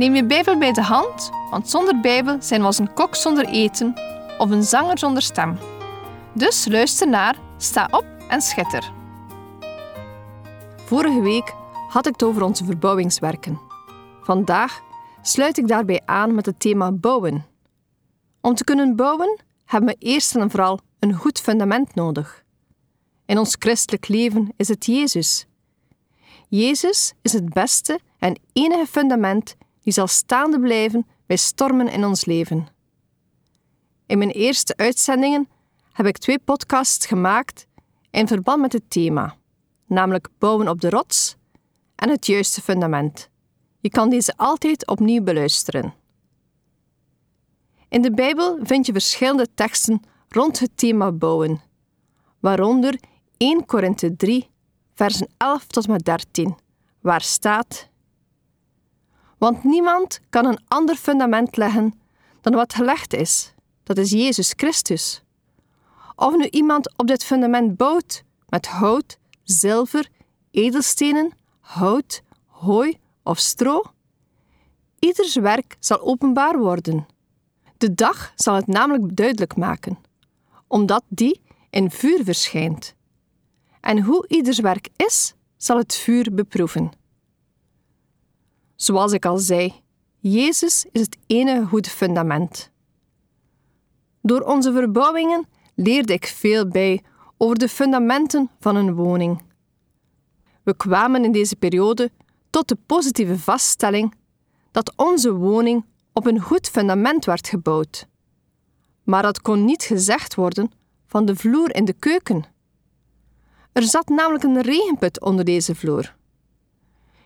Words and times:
Neem 0.00 0.14
je 0.14 0.24
Bijbel 0.24 0.58
bij 0.58 0.72
de 0.72 0.82
hand, 0.82 1.30
want 1.50 1.70
zonder 1.70 2.00
Bijbel 2.00 2.42
zijn 2.42 2.60
we 2.60 2.66
als 2.66 2.78
een 2.78 2.92
kok 2.94 3.14
zonder 3.14 3.44
eten 3.44 3.94
of 4.38 4.50
een 4.50 4.62
zanger 4.62 4.98
zonder 4.98 5.22
stem. 5.22 5.58
Dus 6.34 6.66
luister 6.68 7.08
naar, 7.08 7.38
sta 7.56 7.88
op 7.90 8.04
en 8.28 8.40
schitter. 8.40 8.92
Vorige 10.84 11.20
week 11.20 11.54
had 11.88 12.06
ik 12.06 12.12
het 12.12 12.22
over 12.22 12.42
onze 12.42 12.64
verbouwingswerken. 12.64 13.60
Vandaag 14.22 14.80
sluit 15.22 15.58
ik 15.58 15.68
daarbij 15.68 16.02
aan 16.04 16.34
met 16.34 16.46
het 16.46 16.60
thema 16.60 16.92
bouwen. 16.92 17.46
Om 18.40 18.54
te 18.54 18.64
kunnen 18.64 18.96
bouwen 18.96 19.40
hebben 19.64 19.88
we 19.88 19.96
eerst 19.98 20.36
en 20.36 20.50
vooral 20.50 20.80
een 20.98 21.14
goed 21.14 21.40
fundament 21.40 21.94
nodig. 21.94 22.44
In 23.26 23.38
ons 23.38 23.56
christelijk 23.58 24.08
leven 24.08 24.52
is 24.56 24.68
het 24.68 24.86
Jezus. 24.86 25.46
Jezus 26.48 27.12
is 27.22 27.32
het 27.32 27.52
beste 27.52 28.00
en 28.18 28.40
enige 28.52 28.86
fundament 28.86 29.56
die 29.90 29.98
zal 29.98 30.08
staande 30.08 30.60
blijven 30.60 31.06
bij 31.26 31.36
stormen 31.36 31.88
in 31.88 32.04
ons 32.04 32.24
leven. 32.24 32.68
In 34.06 34.18
mijn 34.18 34.30
eerste 34.30 34.76
uitzendingen 34.76 35.48
heb 35.92 36.06
ik 36.06 36.18
twee 36.18 36.38
podcasts 36.38 37.06
gemaakt 37.06 37.66
in 38.10 38.26
verband 38.26 38.60
met 38.60 38.72
het 38.72 38.90
thema, 38.90 39.36
namelijk 39.86 40.28
bouwen 40.38 40.68
op 40.68 40.80
de 40.80 40.90
rots 40.90 41.36
en 41.94 42.08
het 42.08 42.26
juiste 42.26 42.62
fundament. 42.62 43.28
Je 43.80 43.88
kan 43.88 44.10
deze 44.10 44.36
altijd 44.36 44.86
opnieuw 44.86 45.22
beluisteren. 45.22 45.94
In 47.88 48.02
de 48.02 48.12
Bijbel 48.12 48.58
vind 48.62 48.86
je 48.86 48.92
verschillende 48.92 49.46
teksten 49.54 50.02
rond 50.28 50.58
het 50.58 50.70
thema 50.74 51.12
bouwen, 51.12 51.60
waaronder 52.40 53.00
1 53.36 53.66
Korinthe 53.66 54.16
3, 54.16 54.48
versen 54.94 55.28
11 55.36 55.66
tot 55.66 55.88
met 55.88 56.04
13, 56.04 56.56
waar 57.00 57.22
staat: 57.22 57.88
Want 59.40 59.64
niemand 59.64 60.20
kan 60.30 60.46
een 60.46 60.58
ander 60.68 60.96
fundament 60.96 61.56
leggen 61.56 62.00
dan 62.40 62.54
wat 62.54 62.74
gelegd 62.74 63.14
is, 63.14 63.54
dat 63.82 63.98
is 63.98 64.10
Jezus 64.10 64.52
Christus. 64.56 65.22
Of 66.16 66.36
nu 66.36 66.46
iemand 66.46 66.98
op 66.98 67.06
dit 67.06 67.24
fundament 67.24 67.76
bouwt 67.76 68.24
met 68.48 68.66
hout, 68.66 69.18
zilver, 69.42 70.08
edelstenen, 70.50 71.32
hout, 71.60 72.22
hooi 72.46 72.98
of 73.22 73.38
stro, 73.38 73.82
ieders 74.98 75.34
werk 75.34 75.76
zal 75.78 76.00
openbaar 76.00 76.58
worden. 76.58 77.06
De 77.76 77.94
dag 77.94 78.32
zal 78.34 78.54
het 78.54 78.66
namelijk 78.66 79.16
duidelijk 79.16 79.56
maken, 79.56 79.98
omdat 80.66 81.04
die 81.08 81.42
in 81.70 81.90
vuur 81.90 82.24
verschijnt. 82.24 82.94
En 83.80 84.02
hoe 84.02 84.24
ieders 84.28 84.58
werk 84.58 84.88
is, 84.96 85.34
zal 85.56 85.76
het 85.76 85.94
vuur 85.94 86.34
beproeven. 86.34 86.99
Zoals 88.80 89.12
ik 89.12 89.24
al 89.26 89.38
zei, 89.38 89.74
Jezus 90.18 90.86
is 90.92 91.00
het 91.00 91.16
enige 91.26 91.64
goede 91.66 91.90
fundament. 91.90 92.70
Door 94.22 94.40
onze 94.40 94.72
verbouwingen 94.72 95.46
leerde 95.74 96.12
ik 96.12 96.26
veel 96.26 96.68
bij 96.68 97.02
over 97.36 97.58
de 97.58 97.68
fundamenten 97.68 98.50
van 98.60 98.76
een 98.76 98.94
woning. 98.94 99.42
We 100.62 100.76
kwamen 100.76 101.24
in 101.24 101.32
deze 101.32 101.56
periode 101.56 102.10
tot 102.50 102.68
de 102.68 102.76
positieve 102.86 103.38
vaststelling 103.38 104.14
dat 104.70 104.92
onze 104.96 105.32
woning 105.32 105.84
op 106.12 106.26
een 106.26 106.40
goed 106.40 106.68
fundament 106.68 107.24
werd 107.24 107.48
gebouwd. 107.48 108.06
Maar 109.02 109.22
dat 109.22 109.40
kon 109.40 109.64
niet 109.64 109.82
gezegd 109.82 110.34
worden 110.34 110.70
van 111.06 111.24
de 111.24 111.36
vloer 111.36 111.74
in 111.74 111.84
de 111.84 111.94
keuken. 111.98 112.44
Er 113.72 113.82
zat 113.82 114.08
namelijk 114.08 114.44
een 114.44 114.60
regenput 114.60 115.20
onder 115.20 115.44
deze 115.44 115.74
vloer. 115.74 116.14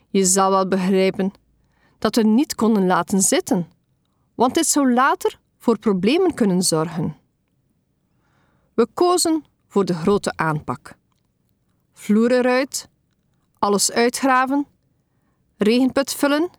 Je 0.08 0.24
zal 0.24 0.50
wel 0.50 0.68
begrijpen 0.68 1.32
dat 2.04 2.16
we 2.16 2.22
niet 2.22 2.54
konden 2.54 2.86
laten 2.86 3.20
zitten, 3.20 3.68
want 4.34 4.54
dit 4.54 4.66
zou 4.66 4.92
later 4.92 5.40
voor 5.58 5.78
problemen 5.78 6.34
kunnen 6.34 6.62
zorgen. 6.62 7.16
We 8.74 8.88
kozen 8.94 9.44
voor 9.68 9.84
de 9.84 9.94
grote 9.94 10.32
aanpak. 10.36 10.96
Vloer 11.92 12.32
eruit, 12.32 12.88
alles 13.58 13.92
uitgraven, 13.92 14.66
regenput 15.56 16.14
vullen 16.14 16.50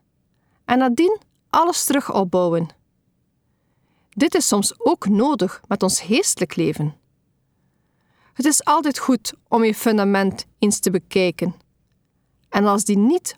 en 0.66 0.78
nadien 0.78 1.20
alles 1.50 1.84
terug 1.84 2.14
opbouwen. 2.14 2.68
Dit 4.10 4.36
is 4.36 4.48
soms 4.48 4.74
ook 4.78 5.08
nodig 5.08 5.62
met 5.68 5.84
ons 5.84 6.02
geestelijk 6.02 6.56
leven. 6.56 6.96
Het 8.34 8.46
is 8.46 8.64
altijd 8.64 9.00
goed 9.00 9.34
om 9.48 9.64
je 9.64 9.76
fundament 9.76 10.46
eens 10.60 10.80
te 10.80 10.92
bekijken. 10.92 11.56
En 12.50 12.66
als 12.66 12.84
die 12.84 12.98
niet 12.98 13.38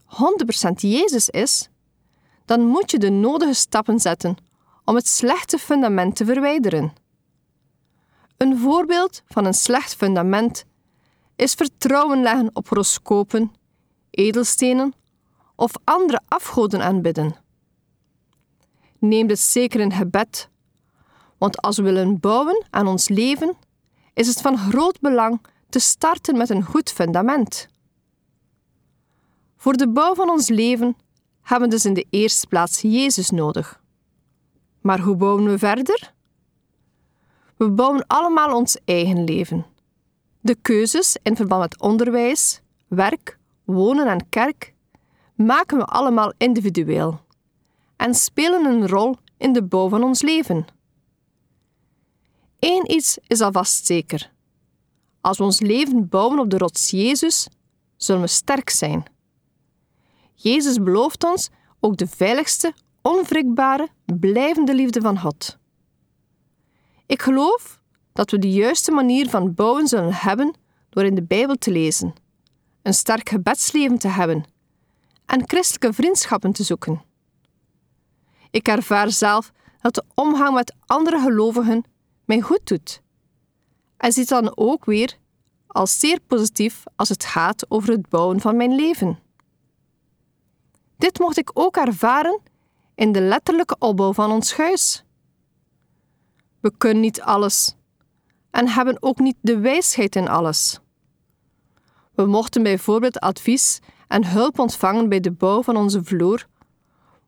100% 0.68 0.72
Jezus 0.76 1.30
is, 1.30 1.70
dan 2.48 2.62
moet 2.62 2.92
je 2.92 3.00
de 3.00 3.10
nodige 3.10 3.54
stappen 3.54 4.00
zetten 4.00 4.38
om 4.86 4.96
het 4.96 5.08
slechte 5.08 5.58
fundament 5.58 6.16
te 6.16 6.26
verwijderen. 6.26 6.94
Een 8.38 8.58
voorbeeld 8.58 9.22
van 9.26 9.46
een 9.46 9.54
slecht 9.54 9.96
fundament 9.96 10.66
is 11.36 11.54
vertrouwen 11.54 12.22
leggen 12.22 12.50
op 12.54 12.68
horoscopen, 12.68 13.52
edelstenen 14.10 14.94
of 15.56 15.72
andere 15.84 16.22
afgoden 16.28 16.82
aanbidden. 16.82 17.36
Neem 19.00 19.28
dit 19.28 19.40
zeker 19.40 19.80
in 19.80 19.92
gebed, 19.92 20.50
want 21.38 21.62
als 21.62 21.78
we 21.78 21.84
willen 21.84 22.20
bouwen 22.20 22.66
aan 22.70 22.88
ons 22.88 23.08
leven, 23.08 23.58
is 24.14 24.28
het 24.28 24.42
van 24.42 24.58
groot 24.58 25.00
belang 25.00 25.42
te 25.70 25.80
starten 25.80 26.38
met 26.38 26.50
een 26.50 26.64
goed 26.64 26.92
fundament. 26.92 27.68
Voor 29.58 29.74
de 29.74 29.90
bouw 29.90 30.16
van 30.16 30.30
ons 30.30 30.50
leven 30.50 30.96
hebben 31.48 31.70
dus 31.70 31.86
in 31.86 31.94
de 31.94 32.06
eerste 32.10 32.48
plaats 32.48 32.82
Jezus 32.82 33.30
nodig. 33.30 33.82
Maar 34.82 35.00
hoe 35.00 35.16
bouwen 35.16 35.46
we 35.46 35.58
verder? 35.58 36.14
We 37.58 37.70
bouwen 37.70 38.08
allemaal 38.08 38.56
ons 38.56 38.78
eigen 38.86 39.24
leven. 39.24 39.66
De 40.40 40.56
keuzes 40.62 41.18
in 41.24 41.36
verband 41.36 41.62
met 41.62 41.82
onderwijs, 41.82 42.62
werk, 42.88 43.40
wonen 43.64 44.08
en 44.08 44.30
kerk 44.30 44.74
maken 45.36 45.78
we 45.78 45.86
allemaal 45.86 46.34
individueel 46.38 47.20
en 47.96 48.14
spelen 48.14 48.66
een 48.66 48.88
rol 48.88 49.16
in 49.38 49.54
de 49.54 49.64
bouw 49.64 49.90
van 49.90 50.04
ons 50.04 50.22
leven. 50.22 50.66
Eén 52.60 52.92
iets 52.92 53.18
is 53.28 53.42
alvast 53.42 53.86
zeker. 53.86 54.32
Als 55.22 55.38
we 55.38 55.44
ons 55.44 55.60
leven 55.60 56.10
bouwen 56.10 56.40
op 56.40 56.50
de 56.50 56.58
rots 56.58 56.90
Jezus, 56.90 57.48
zullen 57.96 58.22
we 58.22 58.28
sterk 58.28 58.70
zijn. 58.70 59.16
Jezus 60.40 60.78
belooft 60.78 61.24
ons 61.24 61.50
ook 61.80 61.98
de 61.98 62.08
veiligste, 62.08 62.74
onwrikbare, 63.02 63.90
blijvende 64.20 64.76
liefde 64.76 65.02
van 65.02 65.20
God. 65.20 65.58
Ik 67.06 67.22
geloof 67.22 67.82
dat 68.14 68.32
we 68.32 68.40
de 68.40 68.52
juiste 68.52 68.92
manier 68.92 69.30
van 69.30 69.54
bouwen 69.54 69.88
zullen 69.88 70.14
hebben 70.14 70.56
door 70.90 71.04
in 71.04 71.16
de 71.16 71.24
Bijbel 71.24 71.56
te 71.56 71.72
lezen, 71.72 72.14
een 72.82 72.94
sterk 72.94 73.30
gebedsleven 73.30 73.98
te 73.98 74.08
hebben 74.08 74.46
en 75.26 75.48
christelijke 75.48 75.94
vriendschappen 75.94 76.52
te 76.52 76.64
zoeken. 76.64 77.04
Ik 78.52 78.68
ervaar 78.68 79.12
zelf 79.12 79.52
dat 79.82 79.96
de 79.96 80.04
omgang 80.14 80.54
met 80.54 80.76
andere 80.86 81.20
gelovigen 81.20 81.84
mij 82.26 82.42
goed 82.42 82.68
doet. 82.68 83.02
En 83.98 84.12
ziet 84.12 84.30
dan 84.30 84.58
ook 84.58 84.86
weer 84.86 85.18
als 85.68 86.00
zeer 86.00 86.20
positief 86.28 86.84
als 86.96 87.10
het 87.10 87.26
gaat 87.26 87.72
over 87.72 87.90
het 87.90 88.10
bouwen 88.10 88.40
van 88.40 88.56
mijn 88.56 88.76
leven. 88.76 89.20
Dit 90.98 91.20
mocht 91.20 91.38
ik 91.38 91.50
ook 91.54 91.78
ervaren 91.78 92.42
in 92.96 93.12
de 93.12 93.22
letterlijke 93.22 93.76
opbouw 93.80 94.14
van 94.14 94.32
ons 94.32 94.58
huis. 94.58 95.04
We 96.60 96.74
kunnen 96.78 97.02
niet 97.02 97.22
alles 97.22 97.76
en 98.52 98.68
hebben 98.68 98.98
ook 99.00 99.20
niet 99.20 99.38
de 99.42 99.60
wijsheid 99.60 100.16
in 100.16 100.28
alles. 100.28 100.80
We 102.16 102.26
mochten 102.26 102.64
bijvoorbeeld 102.64 103.20
advies 103.20 103.80
en 104.08 104.26
hulp 104.26 104.60
ontvangen 104.60 105.10
bij 105.10 105.20
de 105.20 105.32
bouw 105.32 105.64
van 105.64 105.78
onze 105.78 106.04
vloer, 106.04 106.48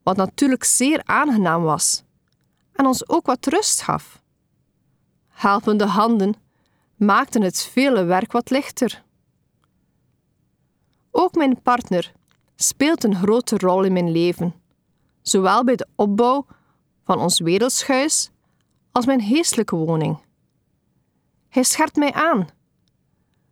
wat 0.03 0.15
natuurlijk 0.15 0.63
zeer 0.63 1.01
aangenaam 1.03 1.63
was 1.63 2.03
en 2.71 2.85
ons 2.85 3.09
ook 3.09 3.25
wat 3.25 3.45
rust 3.45 3.81
gaf. 3.81 4.21
Helpende 5.27 5.85
handen 5.85 6.33
maakten 6.95 7.41
het 7.41 7.61
vele 7.61 8.03
werk 8.03 8.31
wat 8.31 8.49
lichter. 8.49 9.03
Ook 11.11 11.35
mijn 11.35 11.61
partner 11.61 12.11
speelt 12.61 13.03
een 13.03 13.15
grote 13.15 13.57
rol 13.57 13.83
in 13.83 13.93
mijn 13.93 14.11
leven, 14.11 14.53
zowel 15.21 15.63
bij 15.63 15.75
de 15.75 15.87
opbouw 15.95 16.45
van 17.03 17.19
ons 17.19 17.39
wereldshuis 17.39 18.29
als 18.91 19.05
mijn 19.05 19.21
geestelijke 19.21 19.75
woning. 19.75 20.19
Hij 21.49 21.63
scherpt 21.63 21.95
mij 21.95 22.13
aan, 22.13 22.47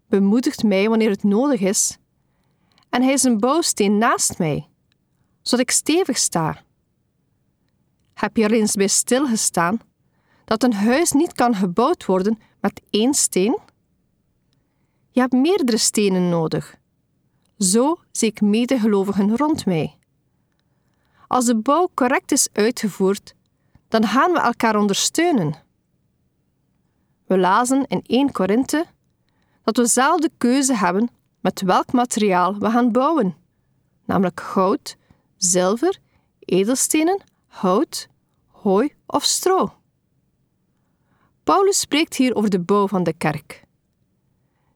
bemoedigt 0.07 0.63
mij 0.63 0.89
wanneer 0.89 1.09
het 1.09 1.24
nodig 1.24 1.59
is, 1.59 1.98
en 2.89 3.01
hij 3.01 3.13
is 3.13 3.24
een 3.24 3.39
bouwsteen 3.39 3.98
naast 3.98 4.38
mij, 4.38 4.68
zodat 5.42 5.65
ik 5.65 5.71
stevig 5.71 6.18
sta. 6.18 6.62
Heb 8.13 8.38
je 8.38 8.44
er 8.44 8.51
eens 8.51 8.75
bij 8.75 8.88
stilgestaan 8.88 9.80
dat 10.45 10.63
een 10.63 10.74
huis 10.74 11.12
niet 11.12 11.33
kan 11.33 11.56
gebouwd 11.56 12.06
worden 12.06 12.39
met 12.59 12.81
één 12.89 13.13
steen? 13.13 13.57
Je 15.12 15.19
hebt 15.19 15.33
meerdere 15.33 15.77
stenen 15.77 16.30
nodig. 16.30 16.77
Zo 17.57 18.00
zie 18.12 18.30
ik 18.30 18.42
medegelovigen 18.42 19.38
rond 19.38 19.65
mij. 19.65 19.98
Als 21.27 21.45
de 21.45 21.56
bouw 21.56 21.89
correct 21.94 22.31
is 22.31 22.48
uitgevoerd, 22.54 23.36
dan 23.88 24.07
gaan 24.07 24.31
we 24.31 24.39
elkaar 24.39 24.75
ondersteunen. 24.75 25.56
We 27.25 27.38
lazen 27.38 27.86
in 27.88 28.01
1 28.06 28.31
Korinthe 28.31 28.86
dat 29.63 29.77
we 29.77 29.86
zelf 29.86 30.19
de 30.19 30.31
keuze 30.38 30.75
hebben 30.75 31.09
met 31.39 31.62
welk 31.62 31.92
materiaal 31.92 32.57
we 32.57 32.69
gaan 32.69 32.92
bouwen, 32.92 33.36
namelijk 34.06 34.42
goud, 34.42 34.98
zilver, 35.38 35.98
edelstenen, 36.39 37.21
hout, 37.48 38.09
hooi 38.48 38.94
of 39.06 39.24
stro. 39.24 39.74
Paulus 41.44 41.80
spreekt 41.80 42.15
hier 42.15 42.36
over 42.36 42.50
de 42.50 42.59
bouw 42.59 42.88
van 42.88 43.04
de 43.04 43.13
kerk. 43.13 43.63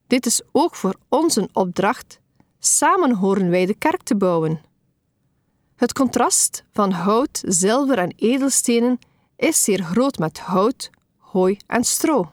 Dit 0.06 0.26
is 0.26 0.42
ook 0.52 0.74
voor 0.74 0.96
ons 1.08 1.36
een 1.36 1.48
opdracht. 1.52 2.20
Samen 2.64 3.14
horen 3.14 3.50
wij 3.50 3.66
de 3.66 3.74
kerk 3.74 4.02
te 4.02 4.16
bouwen. 4.16 4.60
Het 5.76 5.92
contrast 5.92 6.64
van 6.72 6.90
hout, 6.90 7.42
zilver 7.46 7.98
en 7.98 8.12
edelstenen 8.16 8.98
is 9.36 9.64
zeer 9.64 9.82
groot 9.82 10.18
met 10.18 10.38
hout, 10.38 10.90
hooi 11.16 11.56
en 11.66 11.84
stro. 11.84 12.32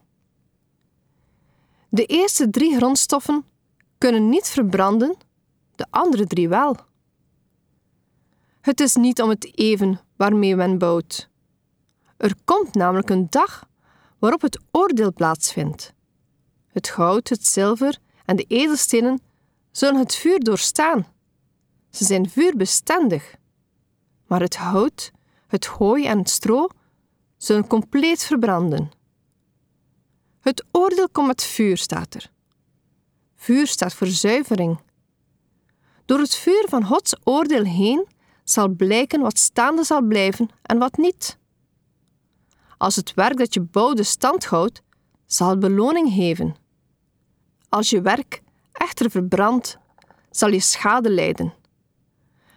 De 1.90 2.06
eerste 2.06 2.50
drie 2.50 2.76
grondstoffen 2.76 3.46
kunnen 3.98 4.30
niet 4.30 4.48
verbranden, 4.48 5.18
de 5.76 5.86
andere 5.90 6.26
drie 6.28 6.50
wel. 6.50 6.78
Het 8.62 8.80
is 8.80 8.96
niet 8.96 9.22
om 9.22 9.30
het 9.30 9.58
even 9.58 10.02
waarmee 10.16 10.56
men 10.56 10.78
bouwt. 10.78 11.30
Er 12.18 12.36
komt 12.46 12.74
namelijk 12.74 13.10
een 13.10 13.28
dag 13.30 13.70
waarop 14.20 14.42
het 14.42 14.60
oordeel 14.72 15.14
plaatsvindt. 15.14 15.94
Het 16.68 16.90
goud, 16.90 17.30
het 17.30 17.48
zilver 17.48 17.98
en 18.26 18.36
de 18.36 18.46
edelstenen 18.48 19.28
zullen 19.72 20.00
het 20.00 20.16
vuur 20.16 20.40
doorstaan. 20.40 21.08
Ze 21.90 22.06
zijn 22.06 22.30
vuurbestendig. 22.30 23.36
Maar 24.28 24.42
het 24.42 24.56
hout, 24.56 25.12
het 25.48 25.66
hooi 25.66 26.06
en 26.06 26.18
het 26.18 26.30
stro 26.30 26.68
zullen 27.38 27.68
compleet 27.68 28.24
verbranden. 28.24 28.92
Het 30.40 30.66
oordeel 30.72 31.10
komt 31.10 31.28
met 31.28 31.44
vuur, 31.44 31.78
staat 31.78 32.14
er. 32.14 32.32
Vuur 33.36 33.68
staat 33.68 33.94
voor 33.94 34.08
zuivering. 34.08 34.80
Door 36.06 36.20
het 36.20 36.36
vuur 36.36 36.66
van 36.70 36.86
Gods 36.86 37.16
oordeel 37.24 37.64
heen 37.64 38.08
zal 38.44 38.70
blijken 38.70 39.22
wat 39.22 39.38
staande 39.38 39.84
zal 39.84 40.02
blijven 40.02 40.50
en 40.62 40.78
wat 40.78 40.98
niet. 40.98 41.38
Als 42.78 42.96
het 42.96 43.14
werk 43.14 43.38
dat 43.38 43.54
je 43.54 43.62
bouwde 43.62 44.04
stand 44.04 44.46
houdt, 44.46 44.82
zal 45.26 45.50
het 45.50 45.60
beloning 45.60 46.14
geven. 46.14 46.56
Als 47.70 47.90
je 47.90 48.02
werk 48.02 48.42
echter 48.80 49.10
verbrandt, 49.10 49.78
zal 50.30 50.50
je 50.50 50.60
schade 50.60 51.10
lijden. 51.10 51.54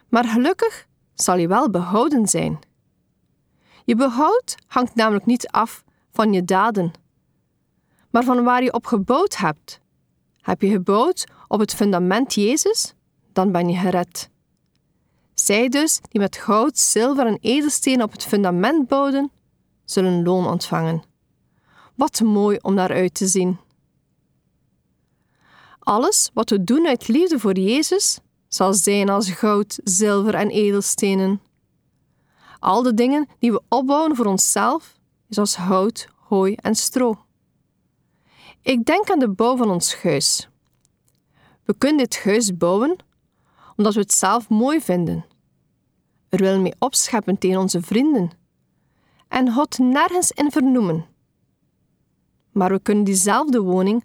Maar 0.09 0.25
gelukkig 0.25 0.87
zal 1.15 1.37
je 1.37 1.49
wel 1.49 1.71
behouden 1.71 2.27
zijn. 2.27 2.59
Je 3.85 3.97
behoud 3.97 4.55
hangt 4.67 4.95
namelijk 4.95 5.27
niet 5.27 5.49
af 5.49 5.85
van 6.11 6.33
je 6.33 6.45
daden, 6.45 6.93
maar 8.11 8.25
van 8.25 8.45
waar 8.45 8.63
je 8.63 8.73
op 8.73 8.87
gebouwd 8.87 9.37
hebt. 9.37 9.81
Heb 10.41 10.61
je 10.63 10.69
gebouwd 10.69 11.25
op 11.49 11.61
het 11.61 11.75
fundament 11.75 12.35
Jezus, 12.35 12.95
dan 13.33 13.53
ben 13.53 13.69
je 13.69 13.77
gered. 13.77 14.31
Zij 15.35 15.69
dus 15.69 16.01
die 16.09 16.21
met 16.21 16.37
goud, 16.37 16.79
zilver 16.79 17.27
en 17.27 17.39
edelsteen 17.41 18.03
op 18.03 18.13
het 18.13 18.25
fundament 18.25 18.89
bouwden, 18.89 19.31
zullen 19.85 20.23
loon 20.23 20.47
ontvangen. 20.47 21.03
Wat 21.95 22.21
mooi 22.21 22.59
om 22.61 22.75
naar 22.75 22.93
uit 22.93 23.15
te 23.15 23.27
zien. 23.27 23.59
Alles 25.83 26.31
wat 26.35 26.51
we 26.51 26.65
doen 26.65 26.87
uit 26.87 27.09
liefde 27.09 27.39
voor 27.39 27.59
Jezus 27.59 28.19
zal 28.49 28.75
zijn 28.75 29.09
als 29.09 29.31
goud, 29.31 29.79
zilver 29.85 30.35
en 30.35 30.51
edelstenen. 30.51 31.41
Al 32.59 32.83
de 32.83 32.95
dingen 32.95 33.29
die 33.39 33.53
we 33.53 33.63
opbouwen 33.69 34.17
voor 34.17 34.27
onszelf 34.27 34.95
is 35.29 35.39
als 35.39 35.57
hout, 35.57 36.09
hooi 36.17 36.55
en 36.55 36.75
stro. 36.75 37.25
Ik 38.61 38.85
denk 38.85 39.11
aan 39.11 39.19
de 39.19 39.29
bouw 39.29 39.57
van 39.57 39.71
ons 39.71 40.03
huis. 40.03 40.49
We 41.65 41.75
kunnen 41.79 41.99
dit 41.99 42.25
huis 42.25 42.57
bouwen 42.57 42.97
omdat 43.77 43.95
we 43.95 44.01
het 44.01 44.13
zelf 44.13 44.49
mooi 44.49 44.81
vinden. 44.81 45.25
Er 46.29 46.39
willen 46.39 46.63
mee 46.63 46.75
opscheppen 46.79 47.39
tegen 47.39 47.61
onze 47.61 47.83
vrienden 47.83 48.31
en 49.29 49.53
God 49.53 49.79
nergens 49.79 50.31
in 50.31 50.51
vernoemen. 50.51 51.07
Maar 52.51 52.71
we 52.71 52.81
kunnen 52.81 53.05
diezelfde 53.05 53.61
woning 53.61 54.05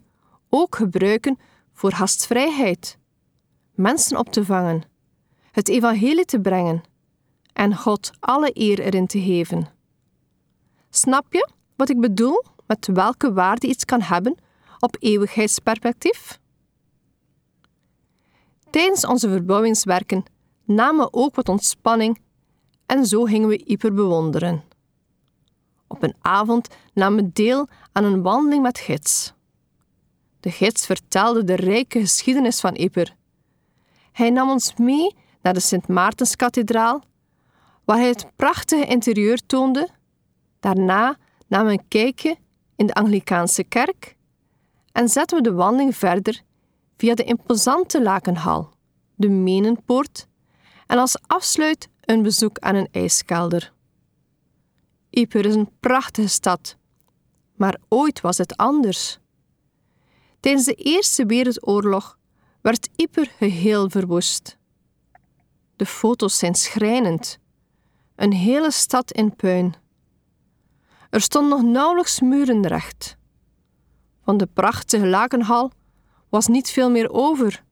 ook 0.49 0.75
gebruiken 0.75 1.39
voor 1.77 1.91
gastvrijheid, 1.91 2.97
mensen 3.75 4.17
op 4.17 4.29
te 4.29 4.45
vangen, 4.45 4.83
het 5.51 5.69
evangelie 5.69 6.25
te 6.25 6.39
brengen 6.39 6.83
en 7.53 7.75
God 7.75 8.11
alle 8.19 8.49
eer 8.53 8.79
erin 8.79 9.07
te 9.07 9.21
geven. 9.21 9.67
Snap 10.89 11.33
je 11.33 11.49
wat 11.75 11.89
ik 11.89 11.99
bedoel 11.99 12.43
met 12.67 12.87
welke 12.93 13.33
waarde 13.33 13.67
iets 13.67 13.85
kan 13.85 14.01
hebben 14.01 14.37
op 14.79 14.95
eeuwigheidsperspectief? 14.99 16.39
Tijdens 18.69 19.05
onze 19.05 19.29
verbouwingswerken 19.29 20.23
namen 20.63 21.05
we 21.05 21.13
ook 21.13 21.35
wat 21.35 21.49
ontspanning 21.49 22.21
en 22.85 23.05
zo 23.05 23.23
gingen 23.23 23.47
we 23.47 23.65
Ieper 23.65 23.93
bewonderen. 23.93 24.63
Op 25.87 26.03
een 26.03 26.15
avond 26.21 26.67
namen 26.93 27.23
we 27.23 27.31
deel 27.33 27.67
aan 27.91 28.03
een 28.03 28.21
wandeling 28.21 28.61
met 28.61 28.79
gids. 28.79 29.35
De 30.47 30.53
gids 30.53 30.85
vertelde 30.85 31.43
de 31.43 31.55
rijke 31.55 31.99
geschiedenis 31.99 32.59
van 32.59 32.75
Ieper. 32.75 33.15
Hij 34.11 34.29
nam 34.29 34.49
ons 34.49 34.75
mee 34.75 35.15
naar 35.41 35.53
de 35.53 35.59
Sint 35.59 35.87
Maartenskathedraal, 35.87 37.03
waar 37.85 37.97
hij 37.97 38.07
het 38.07 38.27
prachtige 38.35 38.85
interieur 38.85 39.45
toonde. 39.45 39.89
Daarna 40.59 41.17
namen 41.47 41.67
we 41.67 41.71
een 41.71 41.87
kijkje 41.87 42.37
in 42.75 42.85
de 42.85 42.93
Anglikaanse 42.93 43.63
kerk 43.63 44.15
en 44.91 45.09
zetten 45.09 45.37
we 45.37 45.43
de 45.43 45.53
wandeling 45.53 45.95
verder 45.95 46.41
via 46.97 47.13
de 47.13 47.23
imposante 47.23 48.01
Lakenhal, 48.01 48.73
de 49.15 49.29
Menenpoort 49.29 50.27
en 50.85 50.97
als 50.97 51.17
afsluit 51.25 51.89
een 52.01 52.21
bezoek 52.21 52.59
aan 52.59 52.75
een 52.75 52.89
ijskelder. 52.91 53.73
Ypres 55.09 55.45
is 55.45 55.55
een 55.55 55.71
prachtige 55.79 56.27
stad, 56.27 56.77
maar 57.55 57.77
ooit 57.87 58.21
was 58.21 58.37
het 58.37 58.57
anders. 58.57 59.19
Tijdens 60.39 60.65
de 60.65 60.73
Eerste 60.73 61.25
Wereldoorlog 61.25 62.17
werd 62.61 62.89
Ypres 62.95 63.29
geheel 63.37 63.89
verwoest. 63.89 64.57
De 65.75 65.85
foto's 65.85 66.37
zijn 66.37 66.55
schrijnend. 66.55 67.39
Een 68.15 68.33
hele 68.33 68.71
stad 68.71 69.11
in 69.11 69.35
puin. 69.35 69.75
Er 71.09 71.21
stond 71.21 71.49
nog 71.49 71.61
nauwelijks 71.61 72.21
muren 72.21 72.67
recht. 72.67 73.17
Van 74.23 74.37
de 74.37 74.45
prachtige 74.45 75.07
lakenhal 75.07 75.71
was 76.29 76.47
niet 76.47 76.69
veel 76.69 76.89
meer 76.89 77.09
over. 77.11 77.63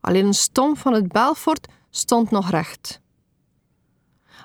Alleen 0.00 0.26
een 0.26 0.34
stomp 0.34 0.78
van 0.78 0.92
het 0.92 1.08
Belfort 1.08 1.68
stond 1.90 2.30
nog 2.30 2.50
recht. 2.50 3.00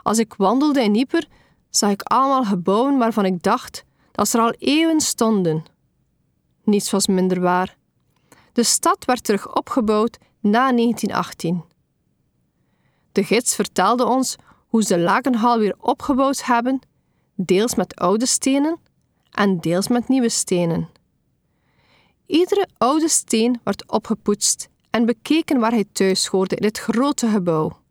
Als 0.04 0.18
ik 0.18 0.34
wandelde 0.34 0.84
in 0.84 0.96
Ypres, 0.96 1.28
zag 1.70 1.90
ik 1.90 2.02
allemaal 2.02 2.44
gebouwen 2.44 2.98
waarvan 2.98 3.26
ik 3.26 3.44
dacht 3.44 3.84
dat 4.12 4.28
ze 4.28 4.38
er 4.38 4.44
al 4.44 4.54
eeuwen 4.58 5.02
stonden. 5.02 5.66
Niets 6.70 6.92
was 6.92 7.08
minder 7.08 7.40
waar. 7.40 7.78
De 8.54 8.64
stad 8.64 9.06
werd 9.06 9.24
terug 9.24 9.56
opgebouwd 9.56 10.18
na 10.40 10.72
1918. 10.72 11.64
De 13.12 13.24
gids 13.24 13.56
vertelde 13.56 14.06
ons 14.06 14.36
hoe 14.68 14.84
ze 14.84 15.00
Lakenhal 15.00 15.60
weer 15.60 15.76
opgebouwd 15.78 16.46
hebben, 16.46 16.80
deels 17.36 17.76
met 17.76 17.96
oude 17.96 18.26
stenen 18.26 18.78
en 19.32 19.60
deels 19.60 19.88
met 19.88 20.08
nieuwe 20.08 20.30
stenen. 20.30 20.90
Iedere 22.26 22.68
oude 22.78 23.10
steen 23.10 23.60
werd 23.64 23.92
opgepoetst 23.92 24.70
en 24.90 25.06
bekeken 25.06 25.60
waar 25.60 25.72
hij 25.72 25.86
thuis 25.92 26.26
hoorde 26.26 26.56
in 26.56 26.66
het 26.66 26.80
grote 26.80 27.28
gebouw. 27.28 27.82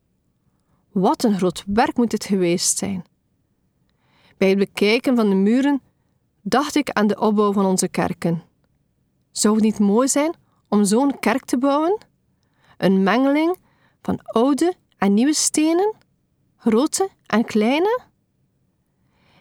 Wat 0.92 1.24
een 1.24 1.36
groot 1.36 1.64
werk 1.66 1.96
moet 1.96 2.12
het 2.12 2.24
geweest 2.24 2.78
zijn. 2.78 3.04
Bij 4.36 4.48
het 4.48 4.58
bekijken 4.58 5.16
van 5.16 5.28
de 5.28 5.34
muren 5.34 5.82
dacht 6.42 6.74
ik 6.74 6.90
aan 6.90 7.06
de 7.06 7.20
opbouw 7.20 7.52
van 7.52 7.64
onze 7.64 7.88
kerken. 7.88 8.47
Zou 9.38 9.54
het 9.54 9.62
niet 9.62 9.78
mooi 9.78 10.08
zijn 10.08 10.34
om 10.68 10.84
zo'n 10.84 11.18
kerk 11.18 11.44
te 11.44 11.58
bouwen? 11.58 11.98
Een 12.76 13.02
mengeling 13.02 13.56
van 14.02 14.20
oude 14.22 14.74
en 14.96 15.14
nieuwe 15.14 15.34
stenen, 15.34 15.94
grote 16.56 17.08
en 17.26 17.44
kleine? 17.44 18.00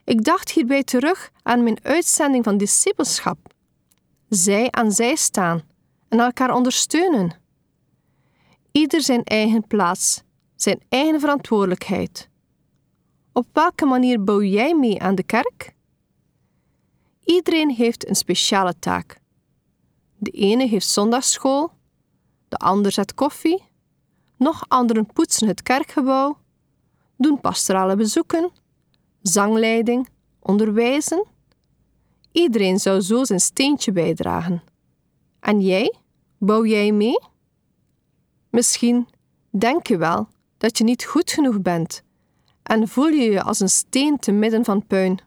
Ik 0.04 0.24
dacht 0.24 0.52
hierbij 0.52 0.84
terug 0.84 1.32
aan 1.44 1.64
mijn 1.64 1.84
uitzending 1.84 2.44
van 2.44 2.58
discipelschap. 2.58 3.38
Zij 4.30 4.72
aan 4.72 4.92
zij 4.92 5.16
staan 5.16 5.62
en 6.08 6.20
elkaar 6.20 6.54
ondersteunen. 6.54 7.36
Ieder 8.72 9.02
zijn 9.02 9.24
eigen 9.24 9.68
plaats, 9.68 10.24
zijn 10.56 10.82
eigen 10.90 11.20
verantwoordelijkheid. 11.20 12.30
Op 13.34 13.48
welke 13.54 13.86
manier 13.86 14.24
bouw 14.24 14.42
jij 14.42 14.76
mee 14.76 15.02
aan 15.02 15.16
de 15.16 15.24
kerk? 15.24 15.76
Iedereen 17.24 17.70
heeft 17.70 18.10
een 18.10 18.16
speciale 18.16 18.80
taak. 18.80 19.26
De 20.18 20.32
ene 20.32 20.68
heeft 20.68 20.88
zondagsschool, 20.88 21.72
de 22.48 22.58
ander 22.58 22.92
zet 22.92 23.14
koffie, 23.14 23.64
nog 24.38 24.66
anderen 24.68 25.06
poetsen 25.06 25.48
het 25.48 25.64
kerkgebouw, 25.64 26.38
doen 27.18 27.42
pastorale 27.42 27.96
bezoeken, 27.96 28.52
zangleiding, 29.22 30.10
onderwijzen. 30.40 31.26
Iedereen 32.32 32.80
zou 32.80 33.02
zo 33.02 33.24
zijn 33.24 33.40
steentje 33.40 33.92
bijdragen. 33.92 34.64
En 35.40 35.62
jij? 35.62 35.96
Bouw 36.38 36.66
jij 36.66 36.92
mee? 36.92 37.20
Misschien 38.50 39.08
denk 39.50 39.88
je 39.88 39.98
wel 39.98 40.28
dat 40.58 40.78
je 40.78 40.84
niet 40.84 41.04
goed 41.04 41.32
genoeg 41.32 41.62
bent 41.62 42.04
en 42.64 42.88
voel 42.88 43.08
je 43.08 43.32
je 43.32 43.44
als 43.44 43.60
een 43.60 43.70
steen 43.70 44.20
te 44.20 44.32
midden 44.32 44.66
van 44.66 44.88
puin. 44.88 45.20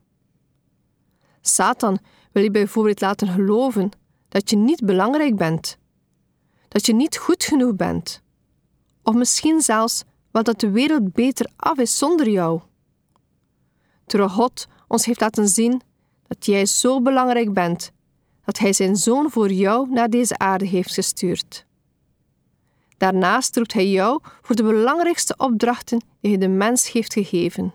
Satan 1.40 1.99
wil 2.32 2.42
je 2.42 2.50
bijvoorbeeld 2.50 3.00
laten 3.00 3.28
geloven 3.28 3.90
dat 4.30 4.50
je 4.50 4.56
niet 4.56 4.84
belangrijk 4.84 5.37
bent, 5.37 5.78
dat 6.68 6.87
je 6.87 6.94
niet 6.94 7.16
goed 7.16 7.44
genoeg 7.44 7.76
bent, 7.76 8.22
of 9.02 9.14
misschien 9.14 9.60
zelfs 9.60 10.04
wel 10.30 10.42
dat 10.42 10.60
de 10.60 10.70
wereld 10.70 11.12
beter 11.12 11.50
af 11.56 11.78
is 11.78 11.99
zonder 11.99 12.28
jou. 12.28 12.60
Terwijl 14.06 14.30
God 14.30 14.66
ons 14.88 15.04
heeft 15.04 15.20
laten 15.20 15.49
zien 15.49 15.82
dat 16.26 16.46
jij 16.46 16.66
zo 16.66 17.00
belangrijk 17.00 17.52
bent 17.52 17.92
dat 18.44 18.58
Hij 18.58 18.72
zijn 18.72 18.96
zoon 18.96 19.30
voor 19.30 19.52
jou 19.52 19.90
naar 19.90 20.10
deze 20.10 20.38
aarde 20.38 20.66
heeft 20.66 20.94
gestuurd. 20.94 21.66
Daarnaast 22.96 23.56
roept 23.56 23.72
Hij 23.72 23.88
jou 23.88 24.20
voor 24.42 24.56
de 24.56 24.62
belangrijkste 24.62 25.34
opdrachten 25.37 26.02
die 26.20 26.30
Hij 26.30 26.40
de 26.40 26.49
mens 26.49 26.92
heeft 26.92 27.12
gegeven. 27.12 27.75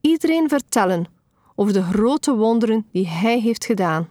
Iedereen 0.00 0.48
vertellen 0.48 1.06
over 1.54 1.72
de 1.72 1.82
grote 1.82 2.34
wonderen 2.34 2.86
die 2.92 3.08
Hij 3.08 3.40
heeft 3.40 3.64
gedaan. 3.64 4.08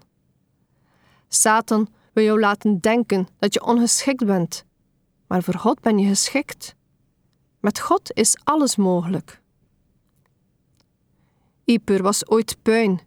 Satan 1.34 1.88
wil 2.14 2.24
jou 2.24 2.40
laten 2.40 2.80
denken 2.80 3.28
dat 3.40 3.54
je 3.54 3.66
ongeschikt 3.66 4.26
bent, 4.26 4.66
maar 5.28 5.44
voor 5.44 5.54
God 5.54 5.82
ben 5.82 5.98
je 5.98 6.08
geschikt. 6.08 6.76
Met 7.60 7.80
God 7.80 8.14
is 8.14 8.38
alles 8.44 8.76
mogelijk. 8.76 9.42
Ieper 11.66 12.02
was 12.02 12.30
ooit 12.30 12.58
puin, 12.62 13.02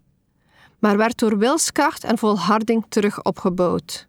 maar 0.79 0.97
werd 0.97 1.19
door 1.19 1.39
wilskracht 1.39 2.05
en 2.05 2.19
volharding 2.19 2.87
terug 2.89 3.23
opgebouwd. 3.23 4.09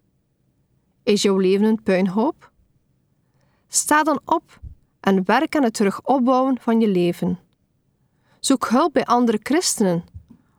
Is 1.04 1.22
jouw 1.22 1.38
leven 1.38 1.66
een 1.66 1.84
puinhoop? 1.84 2.52
Sta 3.68 4.04
dan 4.04 4.20
op 4.26 4.60
en 5.00 5.26
werk 5.26 5.56
aan 5.56 5.64
het 5.64 5.74
terugopbouwen 5.74 6.60
van 6.62 6.80
je 6.80 6.88
leven. 6.88 7.40
Zoek 8.40 8.68
hulp 8.68 8.94
bij 8.94 9.06
andere 9.06 9.40
christenen, 9.44 10.04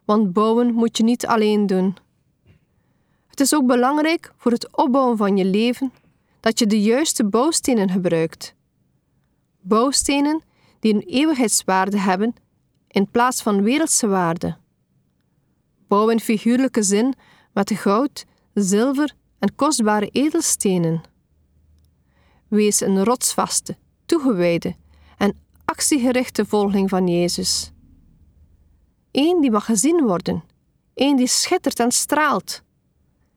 want 0.04 0.32
bouwen 0.32 0.74
moet 0.74 0.96
je 0.96 1.02
niet 1.02 1.26
alleen 1.26 1.66
doen. 1.66 1.96
Het 3.36 3.46
is 3.46 3.54
ook 3.54 3.66
belangrijk 3.66 4.32
voor 4.36 4.52
het 4.52 4.76
opbouwen 4.76 5.16
van 5.16 5.36
je 5.36 5.44
leven 5.44 5.92
dat 6.40 6.58
je 6.58 6.66
de 6.66 6.82
juiste 6.82 7.24
bouwstenen 7.24 7.90
gebruikt. 7.90 8.54
Bouwstenen 9.60 10.42
die 10.80 10.94
een 10.94 11.00
eeuwigheidswaarde 11.00 11.98
hebben 11.98 12.34
in 12.88 13.10
plaats 13.10 13.42
van 13.42 13.62
wereldse 13.62 14.06
waarde. 14.06 14.56
Bouw 15.88 16.08
in 16.08 16.20
figuurlijke 16.20 16.82
zin 16.82 17.14
met 17.52 17.72
goud, 17.72 18.24
zilver 18.54 19.14
en 19.38 19.54
kostbare 19.54 20.08
edelstenen. 20.08 21.00
Wees 22.48 22.80
een 22.80 23.04
rotsvaste, 23.04 23.76
toegewijde 24.06 24.76
en 25.16 25.38
actiegerichte 25.64 26.46
volgeling 26.46 26.88
van 26.88 27.08
Jezus. 27.08 27.72
Eén 29.10 29.40
die 29.40 29.50
mag 29.50 29.64
gezien 29.64 30.02
worden, 30.02 30.44
één 30.94 31.16
die 31.16 31.26
schittert 31.26 31.80
en 31.80 31.92
straalt. 31.92 32.64